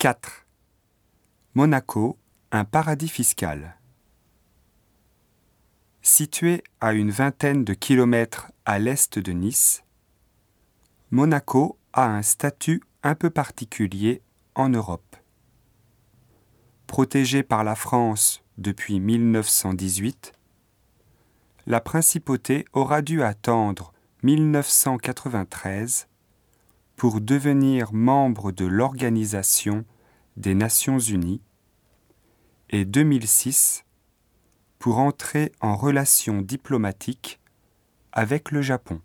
[0.00, 0.46] 4.
[1.54, 2.20] Monaco,
[2.52, 3.80] un paradis fiscal.
[6.02, 9.82] Situé à une vingtaine de kilomètres à l'est de Nice,
[11.10, 14.22] Monaco a un statut un peu particulier
[14.54, 15.16] en Europe.
[16.86, 20.32] Protégé par la France depuis 1918,
[21.66, 23.92] la principauté aura dû attendre
[24.22, 26.06] 1993
[26.98, 29.84] pour devenir membre de l'Organisation
[30.36, 31.40] des Nations Unies
[32.70, 33.84] et 2006
[34.80, 37.38] pour entrer en relation diplomatique
[38.10, 39.00] avec le Japon.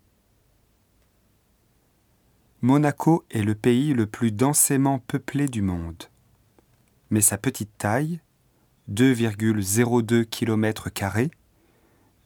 [2.62, 6.02] Monaco est le pays le plus densément peuplé du monde,
[7.10, 8.20] mais sa petite taille,
[8.90, 10.88] 2,02 km,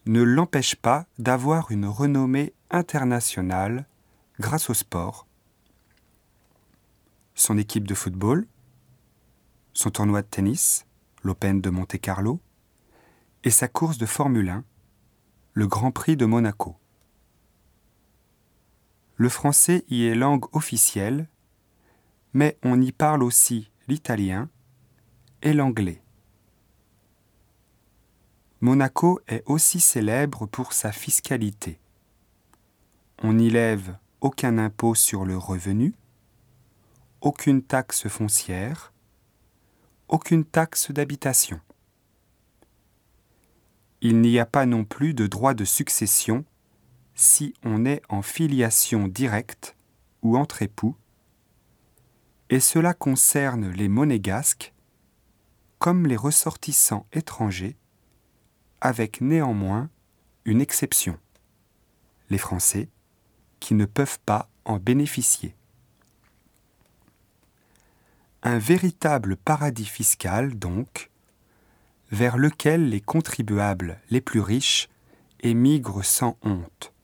[0.06, 3.86] ne l'empêche pas d'avoir une renommée internationale
[4.40, 5.27] grâce au sport,
[7.38, 8.46] son équipe de football,
[9.72, 10.86] son tournoi de tennis,
[11.22, 12.40] l'Open de Monte-Carlo,
[13.44, 14.64] et sa course de Formule 1,
[15.52, 16.76] le Grand Prix de Monaco.
[19.16, 21.28] Le français y est langue officielle,
[22.32, 24.48] mais on y parle aussi l'italien
[25.42, 26.02] et l'anglais.
[28.60, 31.78] Monaco est aussi célèbre pour sa fiscalité.
[33.22, 35.94] On n'y lève aucun impôt sur le revenu,
[37.20, 38.92] aucune taxe foncière,
[40.08, 41.60] aucune taxe d'habitation.
[44.00, 46.44] Il n'y a pas non plus de droit de succession
[47.14, 49.76] si on est en filiation directe
[50.22, 50.94] ou entre époux,
[52.50, 54.72] et cela concerne les monégasques
[55.80, 57.76] comme les ressortissants étrangers,
[58.80, 59.90] avec néanmoins
[60.44, 61.18] une exception,
[62.30, 62.88] les Français,
[63.58, 65.57] qui ne peuvent pas en bénéficier
[68.48, 71.10] un véritable paradis fiscal donc,
[72.10, 74.88] vers lequel les contribuables les plus riches
[75.40, 76.94] émigrent sans honte.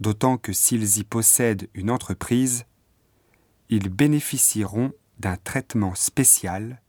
[0.00, 2.64] D'autant que s'ils y possèdent une entreprise,
[3.68, 6.80] ils bénéficieront d'un traitement spécial,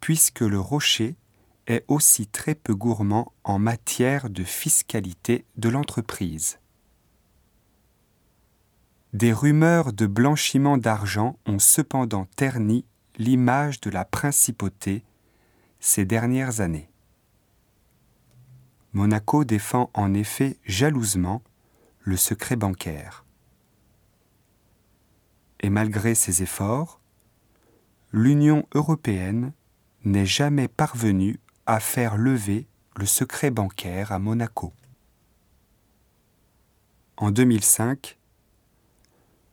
[0.00, 1.16] puisque le rocher
[1.66, 6.59] est aussi très peu gourmand en matière de fiscalité de l'entreprise.
[9.12, 12.84] Des rumeurs de blanchiment d'argent ont cependant terni
[13.18, 15.02] l'image de la principauté
[15.80, 16.88] ces dernières années.
[18.92, 21.42] Monaco défend en effet jalousement
[22.02, 23.24] le secret bancaire.
[25.58, 27.00] Et malgré ses efforts,
[28.12, 29.52] l'Union européenne
[30.04, 34.72] n'est jamais parvenue à faire lever le secret bancaire à Monaco.
[37.16, 38.19] En 2005,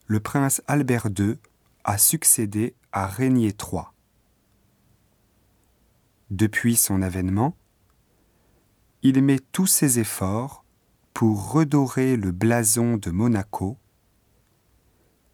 [0.08, 1.36] le prince Albert II
[1.84, 3.84] a succédé à Régnier III.
[6.30, 7.56] Depuis son avènement,
[9.04, 10.64] il met tous ses efforts
[11.14, 13.78] pour redorer le blason de Monaco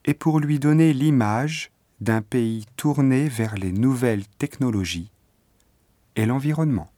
[0.05, 5.11] et pour lui donner l'image d'un pays tourné vers les nouvelles technologies
[6.15, 6.92] et l'environnement.